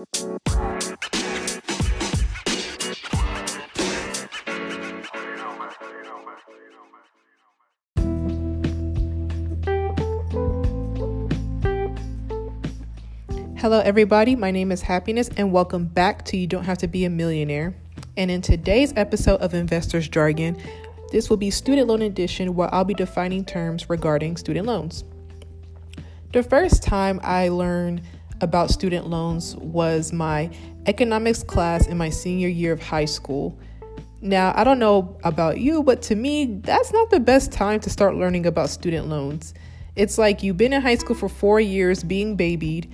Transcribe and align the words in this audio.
Hello, 0.00 0.20
everybody. 13.80 14.34
My 14.36 14.50
name 14.50 14.72
is 14.72 14.80
Happiness, 14.80 15.28
and 15.36 15.52
welcome 15.52 15.84
back 15.84 16.24
to 16.24 16.38
You 16.38 16.46
Don't 16.46 16.64
Have 16.64 16.78
to 16.78 16.88
Be 16.88 17.04
a 17.04 17.10
Millionaire. 17.10 17.74
And 18.16 18.30
in 18.30 18.40
today's 18.40 18.94
episode 18.96 19.42
of 19.42 19.52
Investors 19.52 20.08
Jargon, 20.08 20.56
this 21.12 21.28
will 21.28 21.36
be 21.36 21.50
Student 21.50 21.88
Loan 21.88 22.00
Edition, 22.00 22.54
where 22.54 22.74
I'll 22.74 22.84
be 22.84 22.94
defining 22.94 23.44
terms 23.44 23.90
regarding 23.90 24.38
student 24.38 24.66
loans. 24.66 25.04
The 26.32 26.42
first 26.42 26.82
time 26.82 27.20
I 27.22 27.50
learned 27.50 28.00
about 28.40 28.70
student 28.70 29.08
loans 29.08 29.56
was 29.56 30.12
my 30.12 30.50
economics 30.86 31.42
class 31.42 31.86
in 31.86 31.96
my 31.96 32.10
senior 32.10 32.48
year 32.48 32.72
of 32.72 32.82
high 32.82 33.04
school. 33.04 33.58
Now, 34.20 34.52
I 34.54 34.64
don't 34.64 34.78
know 34.78 35.18
about 35.24 35.58
you, 35.58 35.82
but 35.82 36.02
to 36.02 36.14
me, 36.14 36.46
that's 36.46 36.92
not 36.92 37.10
the 37.10 37.20
best 37.20 37.52
time 37.52 37.80
to 37.80 37.90
start 37.90 38.16
learning 38.16 38.46
about 38.46 38.70
student 38.70 39.08
loans. 39.08 39.54
It's 39.96 40.18
like 40.18 40.42
you've 40.42 40.56
been 40.56 40.72
in 40.72 40.82
high 40.82 40.96
school 40.96 41.16
for 41.16 41.28
four 41.28 41.60
years 41.60 42.02
being 42.02 42.36
babied 42.36 42.92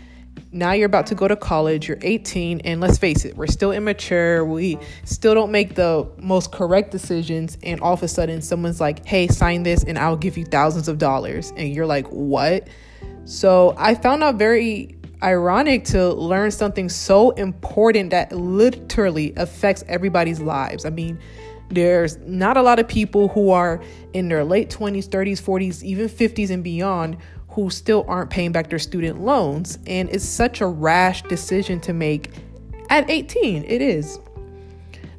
now 0.52 0.72
you're 0.72 0.86
about 0.86 1.06
to 1.08 1.14
go 1.14 1.28
to 1.28 1.36
college, 1.36 1.88
you're 1.88 1.98
18, 2.00 2.60
and 2.60 2.80
let's 2.80 2.98
face 2.98 3.24
it, 3.24 3.36
we're 3.36 3.46
still 3.46 3.72
immature. 3.72 4.44
We 4.44 4.78
still 5.04 5.34
don't 5.34 5.50
make 5.50 5.74
the 5.74 6.08
most 6.18 6.52
correct 6.52 6.90
decisions. 6.90 7.58
And 7.62 7.80
all 7.80 7.92
of 7.92 8.02
a 8.02 8.08
sudden, 8.08 8.42
someone's 8.42 8.80
like, 8.80 9.04
hey, 9.04 9.28
sign 9.28 9.64
this 9.64 9.84
and 9.84 9.98
I'll 9.98 10.16
give 10.16 10.38
you 10.38 10.44
thousands 10.44 10.88
of 10.88 10.98
dollars. 10.98 11.52
And 11.56 11.74
you're 11.74 11.86
like, 11.86 12.06
what? 12.08 12.68
So 13.24 13.74
I 13.76 13.94
found 13.96 14.22
out 14.22 14.36
very 14.36 14.95
ironic 15.22 15.84
to 15.84 16.12
learn 16.12 16.50
something 16.50 16.88
so 16.88 17.30
important 17.30 18.10
that 18.10 18.32
literally 18.32 19.32
affects 19.36 19.84
everybody's 19.88 20.40
lives. 20.40 20.84
I 20.84 20.90
mean, 20.90 21.18
there's 21.70 22.16
not 22.18 22.56
a 22.56 22.62
lot 22.62 22.78
of 22.78 22.86
people 22.86 23.28
who 23.28 23.50
are 23.50 23.82
in 24.12 24.28
their 24.28 24.44
late 24.44 24.70
20s, 24.70 25.08
30s, 25.08 25.42
40s, 25.42 25.82
even 25.82 26.08
50s 26.08 26.50
and 26.50 26.62
beyond 26.62 27.16
who 27.48 27.70
still 27.70 28.04
aren't 28.06 28.30
paying 28.30 28.52
back 28.52 28.68
their 28.68 28.78
student 28.78 29.20
loans. 29.20 29.78
And 29.86 30.08
it's 30.10 30.24
such 30.24 30.60
a 30.60 30.66
rash 30.66 31.22
decision 31.22 31.80
to 31.80 31.92
make 31.92 32.30
at 32.90 33.08
18. 33.10 33.64
It 33.64 33.80
is. 33.82 34.20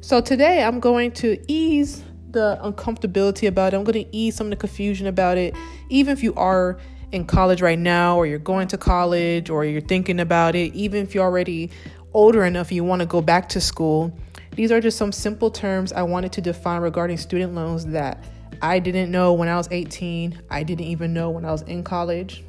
So 0.00 0.20
today 0.20 0.62
I'm 0.62 0.80
going 0.80 1.12
to 1.12 1.38
ease 1.48 2.02
the 2.30 2.58
uncomfortability 2.62 3.48
about 3.48 3.74
it. 3.74 3.76
I'm 3.76 3.84
going 3.84 4.04
to 4.04 4.16
ease 4.16 4.36
some 4.36 4.46
of 4.46 4.50
the 4.50 4.56
confusion 4.56 5.06
about 5.06 5.36
it. 5.36 5.54
Even 5.88 6.12
if 6.12 6.22
you 6.22 6.32
are 6.34 6.78
in 7.12 7.24
college 7.24 7.62
right 7.62 7.78
now, 7.78 8.16
or 8.16 8.26
you're 8.26 8.38
going 8.38 8.68
to 8.68 8.78
college, 8.78 9.50
or 9.50 9.64
you're 9.64 9.80
thinking 9.80 10.20
about 10.20 10.54
it, 10.54 10.74
even 10.74 11.02
if 11.02 11.14
you're 11.14 11.24
already 11.24 11.70
older 12.14 12.44
enough 12.44 12.72
you 12.72 12.82
want 12.84 13.00
to 13.00 13.06
go 13.06 13.20
back 13.20 13.48
to 13.50 13.60
school, 13.60 14.12
these 14.52 14.72
are 14.72 14.80
just 14.80 14.98
some 14.98 15.12
simple 15.12 15.50
terms 15.50 15.92
I 15.92 16.02
wanted 16.02 16.32
to 16.32 16.40
define 16.40 16.80
regarding 16.80 17.16
student 17.16 17.54
loans 17.54 17.86
that 17.86 18.24
I 18.60 18.78
didn't 18.78 19.10
know 19.10 19.32
when 19.34 19.48
I 19.48 19.56
was 19.56 19.68
18. 19.70 20.42
I 20.50 20.62
didn't 20.62 20.86
even 20.86 21.12
know 21.12 21.30
when 21.30 21.44
I 21.44 21.52
was 21.52 21.62
in 21.62 21.84
college. 21.84 22.44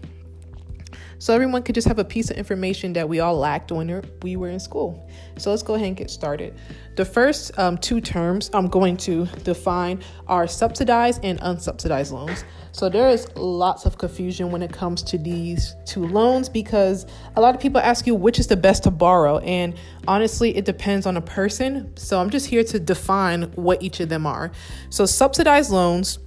So 1.20 1.34
everyone 1.34 1.64
could 1.64 1.75
just 1.75 1.88
have 1.88 2.00
a 2.00 2.06
piece 2.06 2.31
of 2.31 2.38
information 2.38 2.94
that 2.94 3.08
we 3.08 3.20
all 3.20 3.38
lacked 3.38 3.73
when 3.73 4.02
we 4.22 4.38
were 4.38 4.48
in 4.48 4.59
school. 4.59 5.09
So 5.38 5.50
let's 5.50 5.61
go 5.61 5.76
ahead 5.76 5.88
and 5.88 5.98
get 5.98 6.09
started. 6.09 6.58
The 6.95 7.03
first 7.03 7.58
um, 7.59 7.78
two 7.78 8.00
terms 8.00 8.50
I'm 8.53 8.70
going 8.70 8.95
to 8.98 9.26
define 9.44 10.02
are 10.28 10.48
subsidized 10.48 11.23
and 11.26 11.38
unsubsidized 11.42 12.14
loans. 12.14 12.45
So 12.72 12.88
there 12.88 13.09
is 13.09 13.28
lots 13.36 13.86
of 13.86 13.98
confusion 13.98 14.50
when 14.50 14.61
it 14.61 14.72
comes 14.72 15.03
to 15.03 15.17
these 15.17 15.76
two 15.86 16.08
loans 16.08 16.48
because 16.48 17.06
a 17.36 17.42
lot 17.42 17.54
of 17.54 17.59
people 17.59 17.81
ask 17.81 18.08
you 18.08 18.16
which 18.16 18.39
is 18.39 18.48
the 18.48 18.58
best 18.58 18.83
to 18.83 18.92
borrow. 18.92 19.39
And 19.39 19.76
honestly, 20.08 20.56
it 20.56 20.64
depends 20.64 21.06
on 21.06 21.17
a 21.17 21.22
person. 21.22 21.95
So 21.98 22.22
I'm 22.22 22.30
just 22.30 22.45
here 22.45 22.64
to 22.64 22.80
define 22.80 23.44
what 23.56 23.83
each 23.83 24.00
of 24.00 24.08
them 24.08 24.26
are. 24.26 24.52
So 24.89 25.06
subsidized 25.06 25.70
loans 25.70 26.20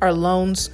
are 0.00 0.12
loans 0.12 0.70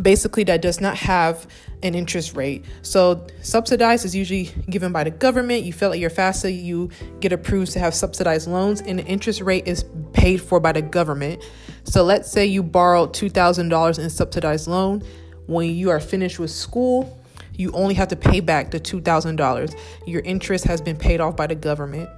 basically 0.00 0.44
that 0.44 0.62
does 0.62 0.80
not 0.80 0.96
have 0.96 1.46
an 1.84 1.94
interest 1.94 2.34
rate. 2.34 2.64
So 2.82 3.26
subsidized 3.42 4.04
is 4.04 4.16
usually 4.16 4.44
given 4.68 4.90
by 4.90 5.04
the 5.04 5.10
government. 5.10 5.64
You 5.64 5.72
fill 5.72 5.90
out 5.90 5.98
your 5.98 6.10
FAFSA, 6.10 6.62
you 6.62 6.90
get 7.20 7.32
approved 7.32 7.72
to 7.72 7.78
have 7.78 7.94
subsidized 7.94 8.48
loans, 8.48 8.80
and 8.80 8.98
the 8.98 9.04
interest 9.04 9.42
rate 9.42 9.68
is 9.68 9.84
paid 10.12 10.40
for 10.40 10.58
by 10.58 10.72
the 10.72 10.82
government. 10.82 11.44
So 11.84 12.02
let's 12.02 12.30
say 12.30 12.46
you 12.46 12.62
borrowed 12.62 13.12
$2,000 13.12 13.98
in 13.98 14.10
subsidized 14.10 14.66
loan. 14.66 15.02
When 15.46 15.70
you 15.70 15.90
are 15.90 16.00
finished 16.00 16.38
with 16.38 16.50
school, 16.50 17.20
you 17.52 17.70
only 17.72 17.94
have 17.94 18.08
to 18.08 18.16
pay 18.16 18.40
back 18.40 18.70
the 18.70 18.80
$2,000. 18.80 19.78
Your 20.06 20.22
interest 20.22 20.64
has 20.64 20.80
been 20.80 20.96
paid 20.96 21.20
off 21.20 21.36
by 21.36 21.46
the 21.46 21.54
government. 21.54 22.08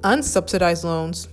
Unsubsidized 0.00 0.82
loans 0.82 1.28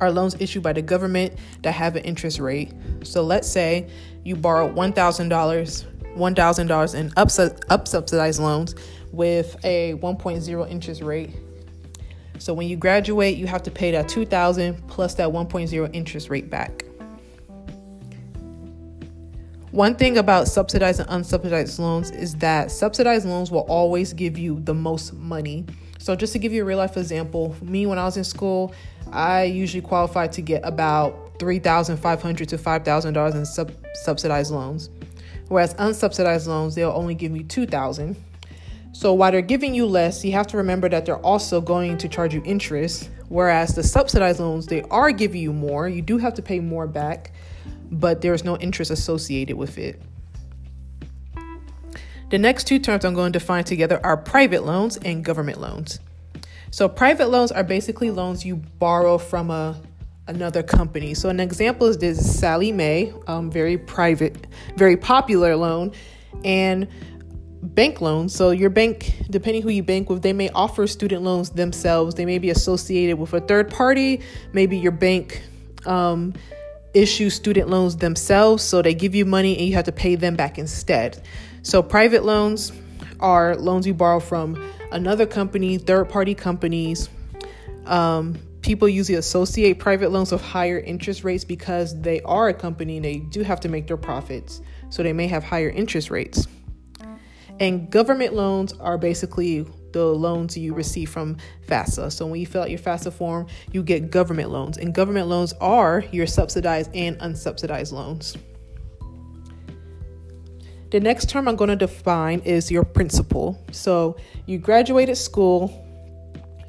are 0.00 0.10
loans 0.10 0.36
issued 0.40 0.62
by 0.62 0.72
the 0.72 0.82
government 0.82 1.34
that 1.62 1.72
have 1.72 1.96
an 1.96 2.02
interest 2.02 2.38
rate. 2.38 2.72
So 3.02 3.22
let's 3.22 3.48
say 3.48 3.88
you 4.24 4.36
borrow 4.36 4.72
$1,000, 4.72 5.84
$1,000 6.16 6.94
in 6.94 7.12
up 7.70 7.88
subsidized 7.88 8.40
loans 8.40 8.74
with 9.12 9.56
a 9.64 9.94
1.0 9.94 10.70
interest 10.70 11.02
rate. 11.02 11.30
So 12.38 12.52
when 12.52 12.68
you 12.68 12.76
graduate, 12.76 13.36
you 13.36 13.46
have 13.46 13.62
to 13.62 13.70
pay 13.70 13.92
that 13.92 14.08
2000 14.08 14.86
plus 14.88 15.14
that 15.14 15.28
1.0 15.28 15.90
interest 15.94 16.30
rate 16.30 16.50
back. 16.50 16.84
One 19.70 19.96
thing 19.96 20.18
about 20.18 20.46
subsidized 20.46 21.00
and 21.00 21.08
unsubsidized 21.08 21.80
loans 21.80 22.12
is 22.12 22.36
that 22.36 22.70
subsidized 22.70 23.26
loans 23.26 23.50
will 23.50 23.66
always 23.68 24.12
give 24.12 24.38
you 24.38 24.60
the 24.60 24.74
most 24.74 25.14
money. 25.14 25.66
So, 25.98 26.14
just 26.14 26.32
to 26.34 26.38
give 26.38 26.52
you 26.52 26.62
a 26.62 26.64
real 26.64 26.78
life 26.78 26.96
example, 26.96 27.56
me 27.60 27.84
when 27.86 27.98
I 27.98 28.04
was 28.04 28.16
in 28.16 28.22
school, 28.22 28.72
I 29.14 29.44
usually 29.44 29.80
qualify 29.80 30.26
to 30.26 30.42
get 30.42 30.60
about 30.64 31.38
3,500 31.38 32.48
to 32.48 32.58
$5,000 32.58 33.34
in 33.34 33.46
sub- 33.46 33.72
subsidized 33.94 34.50
loans. 34.52 34.90
Whereas 35.48 35.74
unsubsidized 35.74 36.46
loans, 36.46 36.74
they'll 36.74 36.90
only 36.90 37.14
give 37.14 37.32
me 37.32 37.42
2000 37.42 38.16
so 38.94 39.12
while 39.12 39.32
they're 39.32 39.42
giving 39.42 39.74
you 39.74 39.86
less, 39.86 40.24
you 40.24 40.30
have 40.32 40.46
to 40.46 40.56
remember 40.56 40.88
that 40.88 41.04
they're 41.04 41.16
also 41.16 41.60
going 41.60 41.98
to 41.98 42.08
charge 42.08 42.32
you 42.32 42.40
interest. 42.44 43.10
Whereas 43.28 43.74
the 43.74 43.82
subsidized 43.82 44.38
loans, 44.38 44.66
they 44.66 44.82
are 44.82 45.10
giving 45.10 45.42
you 45.42 45.52
more. 45.52 45.88
You 45.88 46.00
do 46.00 46.16
have 46.18 46.34
to 46.34 46.42
pay 46.42 46.60
more 46.60 46.86
back, 46.86 47.32
but 47.90 48.22
there's 48.22 48.44
no 48.44 48.56
interest 48.58 48.92
associated 48.92 49.56
with 49.56 49.78
it. 49.78 50.00
The 52.30 52.38
next 52.38 52.68
two 52.68 52.78
terms 52.78 53.04
I'm 53.04 53.14
going 53.14 53.32
to 53.32 53.38
define 53.40 53.64
together 53.64 54.00
are 54.04 54.16
private 54.16 54.64
loans 54.64 54.96
and 54.98 55.24
government 55.24 55.60
loans. 55.60 55.98
So 56.74 56.88
private 56.88 57.30
loans 57.30 57.52
are 57.52 57.62
basically 57.62 58.10
loans 58.10 58.44
you 58.44 58.56
borrow 58.56 59.16
from 59.16 59.48
a 59.48 59.80
another 60.26 60.64
company. 60.64 61.14
So 61.14 61.28
an 61.28 61.38
example 61.38 61.86
is 61.86 61.98
this 61.98 62.40
Sallie 62.40 62.72
Mae, 62.72 63.12
um, 63.28 63.48
very 63.48 63.78
private, 63.78 64.48
very 64.74 64.96
popular 64.96 65.54
loan, 65.54 65.92
and 66.44 66.88
bank 67.62 68.00
loans. 68.00 68.34
So 68.34 68.50
your 68.50 68.70
bank, 68.70 69.14
depending 69.30 69.62
who 69.62 69.68
you 69.68 69.84
bank 69.84 70.10
with, 70.10 70.22
they 70.22 70.32
may 70.32 70.48
offer 70.48 70.88
student 70.88 71.22
loans 71.22 71.50
themselves. 71.50 72.16
They 72.16 72.24
may 72.24 72.38
be 72.38 72.50
associated 72.50 73.20
with 73.20 73.32
a 73.34 73.40
third 73.40 73.70
party. 73.70 74.22
Maybe 74.52 74.76
your 74.76 74.90
bank 74.90 75.44
um, 75.86 76.34
issues 76.92 77.34
student 77.34 77.70
loans 77.70 77.98
themselves, 77.98 78.64
so 78.64 78.82
they 78.82 78.94
give 78.94 79.14
you 79.14 79.24
money 79.24 79.56
and 79.56 79.68
you 79.68 79.74
have 79.74 79.84
to 79.84 79.92
pay 79.92 80.16
them 80.16 80.34
back 80.34 80.58
instead. 80.58 81.22
So 81.62 81.84
private 81.84 82.24
loans 82.24 82.72
are 83.20 83.54
loans 83.54 83.86
you 83.86 83.94
borrow 83.94 84.18
from 84.18 84.56
another 84.94 85.26
company, 85.26 85.76
third 85.76 86.08
party 86.08 86.34
companies. 86.34 87.10
Um, 87.84 88.38
people 88.62 88.88
usually 88.88 89.18
associate 89.18 89.78
private 89.78 90.10
loans 90.10 90.32
with 90.32 90.40
higher 90.40 90.78
interest 90.78 91.22
rates 91.22 91.44
because 91.44 92.00
they 92.00 92.22
are 92.22 92.48
a 92.48 92.54
company 92.54 92.96
and 92.96 93.04
they 93.04 93.18
do 93.18 93.42
have 93.42 93.60
to 93.60 93.68
make 93.68 93.86
their 93.86 93.98
profits. 93.98 94.62
So 94.88 95.02
they 95.02 95.12
may 95.12 95.26
have 95.26 95.44
higher 95.44 95.68
interest 95.68 96.10
rates. 96.10 96.46
And 97.60 97.90
government 97.90 98.34
loans 98.34 98.72
are 98.74 98.96
basically 98.96 99.66
the 99.92 100.04
loans 100.06 100.56
you 100.56 100.74
receive 100.74 101.10
from 101.10 101.36
FAFSA. 101.68 102.10
So 102.10 102.26
when 102.26 102.40
you 102.40 102.46
fill 102.46 102.62
out 102.62 102.70
your 102.70 102.80
FAFSA 102.80 103.12
form, 103.12 103.46
you 103.70 103.82
get 103.82 104.10
government 104.10 104.50
loans. 104.50 104.78
And 104.78 104.94
government 104.94 105.28
loans 105.28 105.52
are 105.60 106.04
your 106.10 106.26
subsidized 106.26 106.90
and 106.94 107.18
unsubsidized 107.18 107.92
loans. 107.92 108.36
The 110.94 111.00
next 111.00 111.28
term 111.28 111.48
I'm 111.48 111.56
going 111.56 111.70
to 111.70 111.74
define 111.74 112.38
is 112.42 112.70
your 112.70 112.84
principal. 112.84 113.60
So 113.72 114.16
you 114.46 114.58
graduated 114.58 115.16
school, 115.16 115.84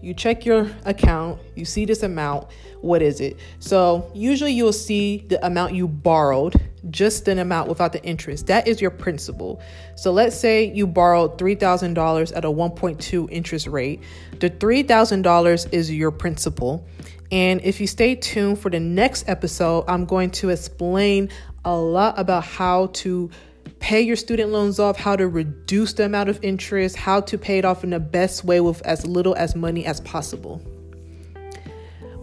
you 0.02 0.16
check 0.16 0.48
your 0.48 0.68
account, 0.84 1.40
you 1.54 1.64
see 1.64 1.86
this 1.86 2.02
amount, 2.02 2.48
what 2.82 3.04
is 3.04 3.22
it? 3.22 3.38
So 3.60 4.10
usually 4.16 4.52
you'll 4.52 4.74
see 4.74 5.20
the 5.30 5.46
amount 5.46 5.76
you 5.76 5.88
borrowed, 5.88 6.56
just 6.90 7.28
an 7.28 7.38
amount 7.38 7.70
without 7.70 7.94
the 7.94 8.04
interest. 8.04 8.48
That 8.48 8.68
is 8.68 8.82
your 8.82 8.90
principal. 8.90 9.62
So 9.94 10.12
let's 10.12 10.36
say 10.36 10.74
you 10.74 10.88
borrowed 10.88 11.38
$3,000 11.38 12.36
at 12.36 12.46
a 12.46 12.50
1.2 12.50 13.30
interest 13.30 13.68
rate. 13.68 14.02
The 14.40 14.50
$3,000 14.50 15.72
is 15.72 15.92
your 15.92 16.10
principal. 16.10 16.84
And 17.32 17.62
if 17.62 17.80
you 17.80 17.86
stay 17.86 18.16
tuned 18.16 18.58
for 18.58 18.72
the 18.72 18.80
next 18.80 19.30
episode, 19.30 19.86
I'm 19.88 20.06
going 20.06 20.32
to 20.32 20.50
explain 20.50 21.30
a 21.64 21.76
lot 21.76 22.18
about 22.18 22.44
how 22.44 22.88
to 22.88 23.30
pay 23.80 24.02
your 24.02 24.16
student 24.16 24.52
loans 24.52 24.80
off, 24.80 24.98
how 24.98 25.16
to 25.16 25.28
reduce 25.28 25.94
the 25.94 26.06
amount 26.06 26.30
of 26.30 26.40
interest, 26.44 26.96
how 26.96 27.22
to 27.22 27.38
pay 27.38 27.58
it 27.58 27.66
off 27.66 27.84
in 27.84 27.92
the 27.92 28.00
best 28.00 28.44
way 28.44 28.60
with 28.60 28.82
as 28.84 29.06
little 29.06 29.36
as 29.36 29.56
money 29.56 29.86
as 29.86 30.02
possible. 30.02 30.62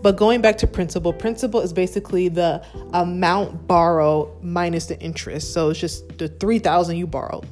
But 0.02 0.16
going 0.16 0.40
back 0.40 0.58
to 0.58 0.66
principal, 0.66 1.12
principal 1.12 1.60
is 1.60 1.72
basically 1.72 2.28
the 2.28 2.64
amount 2.92 3.68
borrowed 3.68 4.42
minus 4.42 4.86
the 4.86 4.98
interest. 5.00 5.52
So 5.52 5.70
it's 5.70 5.78
just 5.78 6.18
the 6.18 6.28
3000 6.28 6.96
you 6.96 7.06
borrowed. 7.06 7.46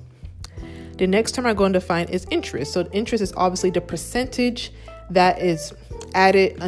The 0.98 1.06
next 1.06 1.34
term 1.34 1.46
I'm 1.46 1.54
going 1.54 1.72
to 1.72 1.80
find 1.80 2.10
is 2.10 2.26
interest. 2.30 2.72
So 2.72 2.88
interest 2.92 3.22
is 3.22 3.32
obviously 3.36 3.70
the 3.70 3.80
percentage 3.80 4.72
that 5.10 5.40
is 5.40 5.72
added 6.14 6.60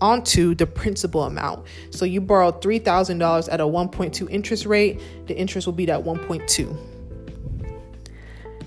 onto 0.00 0.54
the 0.54 0.66
principal 0.66 1.24
amount. 1.24 1.66
So 1.90 2.04
you 2.04 2.20
borrowed 2.20 2.62
$3,000 2.62 3.48
at 3.52 3.60
a 3.60 3.64
1.2 3.64 4.30
interest 4.30 4.66
rate, 4.66 5.00
the 5.26 5.36
interest 5.36 5.66
will 5.66 5.74
be 5.74 5.86
that 5.86 6.02
1.2. 6.02 6.76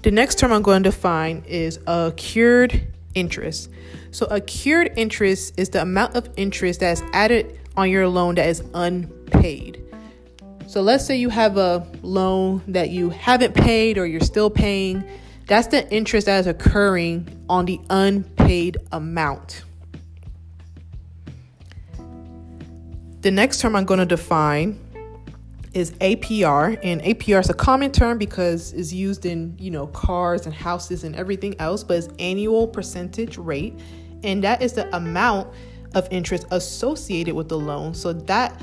The 0.03 0.11
next 0.11 0.37
term 0.39 0.51
I'm 0.51 0.61
going 0.61 0.83
to 0.83 0.91
find 0.91 1.45
is 1.45 1.79
accrued 1.87 2.87
interest. 3.15 3.69
So 4.11 4.25
accrued 4.27 4.91
interest 4.95 5.57
is 5.57 5.69
the 5.69 5.81
amount 5.81 6.15
of 6.15 6.29
interest 6.35 6.81
that 6.81 6.91
is 6.91 7.03
added 7.13 7.59
on 7.77 7.89
your 7.89 8.07
loan 8.07 8.35
that 8.35 8.47
is 8.49 8.63
unpaid. 8.73 9.81
So 10.67 10.81
let's 10.81 11.05
say 11.05 11.15
you 11.17 11.29
have 11.29 11.57
a 11.57 11.87
loan 12.01 12.61
that 12.67 12.89
you 12.89 13.11
haven't 13.11 13.53
paid 13.53 13.97
or 13.97 14.05
you're 14.05 14.21
still 14.21 14.49
paying. 14.49 15.03
That's 15.47 15.67
the 15.67 15.89
interest 15.93 16.25
that 16.25 16.39
is 16.39 16.47
occurring 16.47 17.27
on 17.47 17.65
the 17.65 17.79
unpaid 17.89 18.77
amount. 18.91 19.63
The 23.23 23.31
next 23.31 23.61
term 23.61 23.73
I'm 23.77 23.85
going 23.85 24.01
to 24.01 24.05
define 24.05 24.77
is 25.73 25.91
APR, 25.93 26.77
and 26.83 27.01
APR 27.03 27.39
is 27.39 27.49
a 27.49 27.53
common 27.53 27.89
term 27.89 28.17
because 28.17 28.73
it's 28.73 28.91
used 28.91 29.25
in 29.25 29.55
you 29.57 29.71
know 29.71 29.87
cars 29.87 30.45
and 30.45 30.53
houses 30.53 31.05
and 31.05 31.15
everything 31.15 31.55
else, 31.57 31.85
but 31.85 31.99
it's 31.99 32.09
annual 32.19 32.67
percentage 32.67 33.37
rate, 33.37 33.79
and 34.23 34.43
that 34.43 34.61
is 34.61 34.73
the 34.73 34.93
amount 34.93 35.53
of 35.95 36.05
interest 36.11 36.45
associated 36.51 37.33
with 37.33 37.47
the 37.47 37.57
loan. 37.57 37.93
So 37.93 38.11
that 38.11 38.61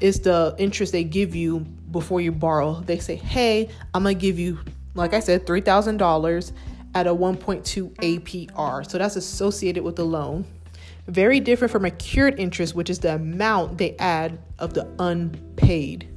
is 0.00 0.20
the 0.20 0.54
interest 0.58 0.92
they 0.92 1.02
give 1.02 1.34
you 1.34 1.60
before 1.90 2.20
you 2.20 2.32
borrow. 2.32 2.82
They 2.82 2.98
say, 2.98 3.16
"Hey, 3.16 3.70
I'm 3.94 4.02
gonna 4.02 4.12
give 4.12 4.38
you, 4.38 4.58
like 4.94 5.14
I 5.14 5.20
said, 5.20 5.46
three 5.46 5.62
thousand 5.62 5.96
dollars 5.96 6.52
at 6.94 7.06
a 7.06 7.14
1.2 7.14 7.94
APR." 8.02 8.84
So 8.90 8.98
that's 8.98 9.16
associated 9.16 9.84
with 9.84 9.96
the 9.96 10.04
loan. 10.04 10.44
Very 11.08 11.38
different 11.40 11.70
from 11.70 11.84
accrued 11.84 12.38
interest, 12.38 12.74
which 12.74 12.90
is 12.90 12.98
the 12.98 13.14
amount 13.14 13.78
they 13.78 13.96
add 13.98 14.38
of 14.58 14.74
the 14.74 14.88
unpaid. 14.98 16.08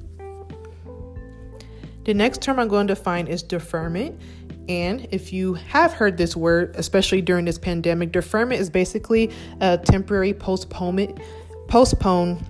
The 2.06 2.14
next 2.14 2.42
term 2.42 2.60
I'm 2.60 2.68
going 2.68 2.88
to 2.88 2.96
define 2.96 3.28
is 3.28 3.44
deferment. 3.44 4.20
And 4.68 5.08
if 5.12 5.32
you 5.34 5.56
have 5.56 5.94
heard 5.94 6.18
this 6.18 6.36
word, 6.36 6.76
especially 6.76 7.22
during 7.22 7.46
this 7.46 7.58
pandemic, 7.58 8.12
deferment 8.12 8.62
is 8.62 8.70
basically 8.70 9.32
a 9.62 9.78
temporary 9.78 10.34
postponement, 10.34 11.20
postpone 11.68 12.46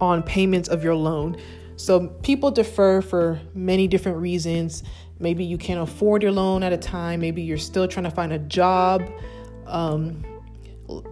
on 0.00 0.22
payments 0.22 0.68
of 0.68 0.82
your 0.82 0.94
loan. 0.94 1.36
So 1.76 2.08
people 2.22 2.50
defer 2.50 3.00
for 3.00 3.40
many 3.54 3.88
different 3.88 4.18
reasons. 4.18 4.82
Maybe 5.18 5.44
you 5.44 5.58
can't 5.58 5.80
afford 5.80 6.22
your 6.22 6.32
loan 6.32 6.62
at 6.62 6.72
a 6.72 6.78
time. 6.78 7.20
Maybe 7.20 7.42
you're 7.42 7.58
still 7.58 7.88
trying 7.88 8.04
to 8.04 8.10
find 8.10 8.32
a 8.32 8.38
job. 8.38 9.02
Um, 9.66 10.24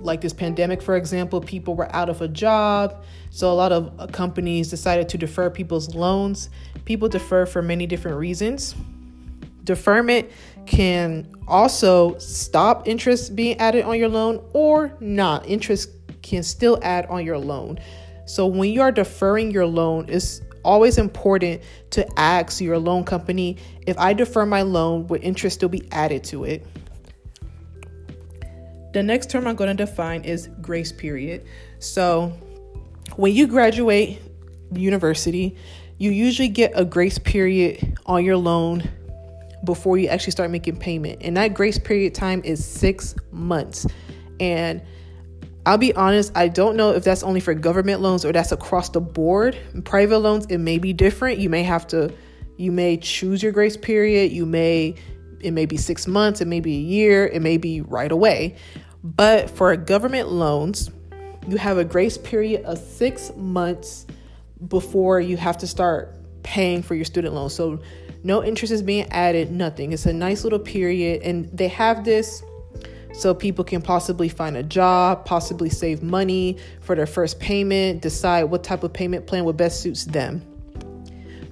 like 0.01 0.21
this 0.21 0.33
pandemic, 0.33 0.83
for 0.83 0.97
example, 0.97 1.41
people 1.41 1.75
were 1.75 1.95
out 1.95 2.09
of 2.09 2.21
a 2.21 2.29
job. 2.29 3.05
So 3.31 3.51
a 3.51 3.55
lot 3.55 3.73
of 3.73 3.93
uh, 3.99 4.07
companies 4.09 4.71
decided 4.71 5.09
to 5.11 5.19
defer 5.19 5.51
people's 5.51 5.95
loans. 5.95 6.51
People 6.85 7.09
defer 7.09 7.47
for 7.47 7.63
many 7.63 7.87
different 7.87 8.19
reasons. 8.19 8.75
Deferment 9.65 10.31
can 10.67 11.31
also 11.47 12.17
stop 12.19 12.89
interest 12.89 13.37
being 13.37 13.59
added 13.59 13.85
on 13.85 13.99
your 13.99 14.09
loan 14.09 14.43
or 14.53 14.97
not. 15.01 15.47
Interest 15.47 15.91
can 16.23 16.43
still 16.43 16.79
add 16.83 17.07
on 17.07 17.25
your 17.25 17.39
loan. 17.39 17.79
So 18.27 18.47
when 18.47 18.71
you 18.71 18.83
are 18.83 18.93
deferring 18.93 19.51
your 19.51 19.67
loan, 19.67 20.07
it's 20.09 20.41
always 20.65 20.99
important 20.99 21.63
to 21.91 22.07
ask 22.19 22.61
your 22.61 22.79
loan 22.79 23.05
company 23.05 23.57
if 23.87 23.99
I 23.99 24.13
defer 24.13 24.45
my 24.45 24.63
loan, 24.63 25.07
would 25.07 25.23
interest 25.23 25.55
still 25.57 25.71
be 25.71 25.89
added 25.93 26.25
to 26.25 26.45
it? 26.45 26.67
The 28.99 29.05
next 29.05 29.31
term 29.31 29.47
I'm 29.47 29.55
going 29.55 29.77
to 29.77 29.87
define 29.87 30.25
is 30.25 30.49
grace 30.61 30.91
period. 30.91 31.47
So, 31.79 32.33
when 33.15 33.33
you 33.33 33.47
graduate 33.47 34.21
university, 34.73 35.57
you 35.99 36.11
usually 36.11 36.49
get 36.49 36.73
a 36.75 36.85
grace 36.85 37.17
period 37.17 37.97
on 38.07 38.25
your 38.25 38.37
loan 38.37 38.91
before 39.63 39.99
you 39.99 40.09
actually 40.09 40.33
start 40.33 40.51
making 40.51 40.79
payment. 40.79 41.19
And 41.21 41.37
that 41.37 41.55
grace 41.55 41.79
period 41.79 42.13
time 42.13 42.43
is 42.43 42.65
6 42.65 43.15
months. 43.31 43.87
And 44.41 44.83
I'll 45.65 45.79
be 45.79 45.95
honest, 45.95 46.33
I 46.35 46.49
don't 46.49 46.75
know 46.75 46.91
if 46.91 47.05
that's 47.05 47.23
only 47.23 47.39
for 47.39 47.55
government 47.55 48.01
loans 48.01 48.25
or 48.25 48.33
that's 48.33 48.51
across 48.51 48.89
the 48.89 49.01
board. 49.01 49.57
Private 49.85 50.19
loans, 50.19 50.45
it 50.47 50.59
may 50.59 50.79
be 50.79 50.93
different. 50.93 51.39
You 51.39 51.51
may 51.51 51.63
have 51.63 51.87
to 51.89 52.13
you 52.57 52.73
may 52.73 52.97
choose 52.97 53.45
your 53.45 53.53
grace 53.53 53.77
period. 53.77 54.33
You 54.33 54.45
may 54.45 54.97
it 55.41 55.53
may 55.53 55.67
be 55.67 55.77
six 55.77 56.09
months, 56.09 56.41
it 56.41 56.49
may 56.49 56.59
be 56.59 56.75
a 56.77 56.81
year, 56.81 57.29
it 57.29 57.43
may 57.43 57.59
be 57.59 57.81
right 57.81 58.11
away. 58.11 58.57
But 59.03 59.51
for 59.51 59.75
government 59.77 60.29
loans, 60.29 60.91
you 61.47 61.57
have 61.57 61.79
a 61.79 61.85
grace 61.85 62.19
period 62.19 62.65
of 62.65 62.79
six 62.79 63.33
months 63.37 64.07
before 64.69 65.21
you 65.21 65.37
have 65.37 65.59
to 65.59 65.67
start 65.67 66.17
paying 66.43 66.83
for 66.83 66.95
your 66.95 67.05
student 67.05 67.35
loan. 67.35 67.51
So 67.51 67.81
no 68.25 68.43
interest 68.43 68.73
is 68.73 68.83
being 68.83 69.07
added, 69.11 69.53
nothing. 69.53 69.93
It's 69.93 70.07
a 70.07 70.13
nice 70.13 70.45
little 70.45 70.59
period. 70.59 71.23
And 71.23 71.47
they 71.57 71.69
have 71.69 72.05
this 72.05 72.43
so 73.15 73.35
people 73.35 73.65
can 73.65 73.83
possibly 73.83 74.29
find 74.29 74.57
a 74.57 74.63
job, 74.63 75.25
possibly 75.25 75.71
save 75.71 76.03
money 76.03 76.59
for 76.81 76.95
their 76.95 77.07
first 77.07 77.41
payment, 77.41 78.03
decide 78.03 78.45
what 78.45 78.65
type 78.65 78.83
of 78.83 78.93
payment 78.93 79.27
plan 79.27 79.45
would 79.45 79.57
best 79.57 79.81
suits 79.81 80.05
them. 80.05 80.45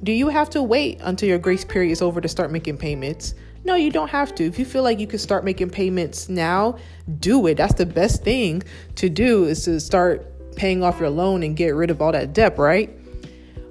Do 0.02 0.12
you 0.12 0.28
have 0.28 0.50
to 0.50 0.62
wait 0.62 1.00
until 1.02 1.28
your 1.28 1.38
grace 1.38 1.64
period 1.64 1.90
is 1.90 2.02
over 2.02 2.20
to 2.20 2.28
start 2.28 2.52
making 2.52 2.76
payments? 2.76 3.34
No, 3.66 3.74
you 3.74 3.90
don't 3.90 4.10
have 4.10 4.32
to. 4.36 4.44
If 4.44 4.60
you 4.60 4.64
feel 4.64 4.84
like 4.84 5.00
you 5.00 5.08
can 5.08 5.18
start 5.18 5.44
making 5.44 5.70
payments 5.70 6.28
now, 6.28 6.78
do 7.18 7.44
it. 7.48 7.56
That's 7.56 7.74
the 7.74 7.84
best 7.84 8.22
thing 8.22 8.62
to 8.94 9.08
do 9.08 9.42
is 9.42 9.64
to 9.64 9.80
start 9.80 10.54
paying 10.54 10.84
off 10.84 11.00
your 11.00 11.10
loan 11.10 11.42
and 11.42 11.56
get 11.56 11.70
rid 11.70 11.90
of 11.90 12.00
all 12.00 12.12
that 12.12 12.32
debt, 12.32 12.56
right? 12.58 12.96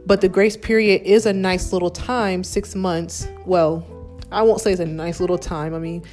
But 0.06 0.20
the 0.20 0.28
grace 0.28 0.58
period 0.58 1.04
is 1.04 1.26
a 1.26 1.32
nice 1.32 1.72
little 1.72 1.90
time, 1.90 2.44
six 2.44 2.76
months. 2.76 3.26
Well, 3.46 3.88
I 4.34 4.42
won't 4.42 4.60
say 4.60 4.74
it's 4.74 4.82
a 4.82 4.86
nice 4.86 5.22
little 5.22 5.38
time. 5.38 5.74
I 5.74 5.80
mean, 5.80 6.04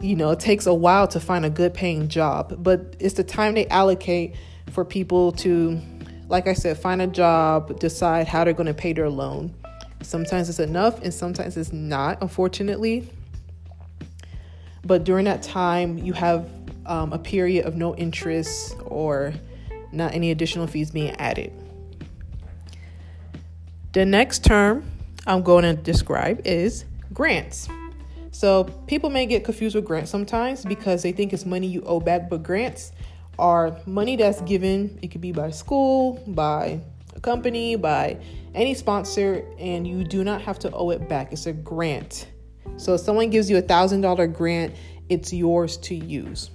you 0.00 0.14
know, 0.14 0.30
it 0.30 0.38
takes 0.38 0.66
a 0.66 0.74
while 0.74 1.08
to 1.08 1.18
find 1.18 1.44
a 1.44 1.50
good 1.50 1.74
paying 1.74 2.06
job, 2.06 2.62
but 2.62 2.94
it's 3.00 3.14
the 3.14 3.24
time 3.24 3.54
they 3.54 3.66
allocate 3.66 4.36
for 4.70 4.84
people 4.84 5.32
to, 5.32 5.80
like 6.28 6.46
I 6.46 6.52
said, 6.52 6.78
find 6.78 7.02
a 7.02 7.08
job, 7.08 7.80
decide 7.80 8.28
how 8.28 8.44
they're 8.44 8.52
going 8.52 8.68
to 8.68 8.72
pay 8.72 8.92
their 8.92 9.10
loan. 9.10 9.52
Sometimes 10.02 10.48
it's 10.48 10.58
enough 10.58 11.00
and 11.02 11.12
sometimes 11.12 11.56
it's 11.56 11.72
not, 11.72 12.20
unfortunately. 12.20 13.08
But 14.84 15.04
during 15.04 15.26
that 15.26 15.42
time, 15.42 15.98
you 15.98 16.12
have 16.14 16.48
um, 16.86 17.12
a 17.12 17.18
period 17.18 17.66
of 17.66 17.76
no 17.76 17.94
interest 17.96 18.76
or 18.84 19.32
not 19.92 20.14
any 20.14 20.30
additional 20.30 20.66
fees 20.66 20.90
being 20.90 21.10
added. 21.16 21.52
The 23.92 24.04
next 24.04 24.44
term 24.44 24.84
I'm 25.26 25.42
going 25.42 25.64
to 25.64 25.74
describe 25.74 26.46
is 26.46 26.84
grants. 27.12 27.68
So 28.30 28.64
people 28.86 29.10
may 29.10 29.26
get 29.26 29.44
confused 29.44 29.74
with 29.74 29.84
grants 29.84 30.10
sometimes 30.10 30.64
because 30.64 31.02
they 31.02 31.12
think 31.12 31.32
it's 31.32 31.44
money 31.44 31.66
you 31.66 31.82
owe 31.82 32.00
back, 32.00 32.30
but 32.30 32.42
grants 32.42 32.92
are 33.38 33.76
money 33.86 34.16
that's 34.16 34.40
given. 34.42 34.98
It 35.02 35.08
could 35.08 35.20
be 35.20 35.32
by 35.32 35.50
school, 35.50 36.22
by 36.26 36.80
company, 37.22 37.76
by 37.76 38.18
any 38.54 38.74
sponsor, 38.74 39.44
and 39.58 39.86
you 39.86 40.04
do 40.04 40.24
not 40.24 40.42
have 40.42 40.58
to 40.60 40.70
owe 40.72 40.90
it 40.90 41.08
back. 41.08 41.32
It's 41.32 41.46
a 41.46 41.52
grant. 41.52 42.28
So 42.76 42.94
if 42.94 43.00
someone 43.00 43.30
gives 43.30 43.50
you 43.50 43.58
a 43.58 43.62
thousand 43.62 44.00
dollar 44.00 44.26
grant, 44.26 44.74
it's 45.08 45.32
yours 45.32 45.76
to 45.78 45.94
use. 45.94 46.50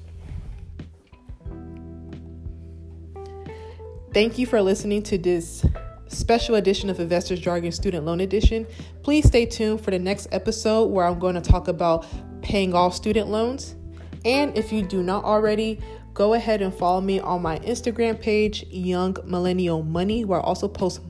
Thank 4.13 4.37
you 4.37 4.45
for 4.45 4.61
listening 4.61 5.03
to 5.03 5.17
this 5.17 5.65
special 6.07 6.55
edition 6.55 6.89
of 6.89 6.99
Investors 6.99 7.39
Jargon 7.39 7.71
Student 7.71 8.05
Loan 8.05 8.21
Edition. 8.21 8.65
Please 9.03 9.25
stay 9.25 9.45
tuned 9.45 9.81
for 9.81 9.91
the 9.91 9.99
next 9.99 10.27
episode 10.31 10.85
where 10.85 11.05
I'm 11.05 11.19
going 11.19 11.35
to 11.35 11.41
talk 11.41 11.67
about 11.67 12.05
paying 12.41 12.73
off 12.73 12.95
student 12.95 13.27
loans. 13.27 13.75
And 14.23 14.57
if 14.57 14.71
you 14.71 14.83
do 14.83 15.03
not 15.03 15.25
already, 15.25 15.81
go 16.15 16.33
ahead 16.33 16.63
and 16.63 16.73
follow 16.73 17.01
me 17.01 17.19
on 17.19 17.43
my 17.43 17.59
Instagram 17.59 18.19
page, 18.19 18.65
Young 18.69 19.15
Millennial 19.25 19.83
Money, 19.83 20.25
where 20.25 20.39
I 20.39 20.43
also 20.43 20.67
post 20.67 21.01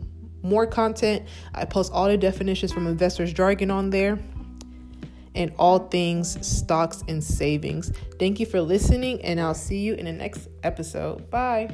more 0.42 0.68
content. 0.68 1.24
I 1.54 1.64
post 1.64 1.94
all 1.94 2.08
the 2.08 2.18
definitions 2.18 2.74
from 2.74 2.88
investors 2.88 3.32
jargon 3.32 3.72
on 3.72 3.92
there 3.92 4.20
and 5.36 5.54
all 5.58 5.80
things 5.80 6.46
stocks 6.46 7.04
and 7.08 7.24
savings. 7.24 7.92
Thank 8.20 8.40
you 8.40 8.46
for 8.46 8.60
listening, 8.62 9.22
and 9.22 9.40
I'll 9.40 9.54
see 9.54 9.80
you 9.80 9.94
in 9.94 10.06
the 10.06 10.14
next 10.14 10.50
episode. 10.64 11.30
Bye. 11.30 11.70